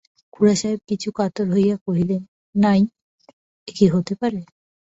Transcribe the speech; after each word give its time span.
খুড়াসাহেব 0.33 0.79
কিছু 0.89 1.09
কাতর 1.17 1.47
হইয়া 1.53 1.75
কহিলেন, 1.85 2.21
নাই, 2.55 2.81
এ 3.67 3.71
কি 3.77 3.85
হতে 3.93 4.13
পারে? 4.21 4.39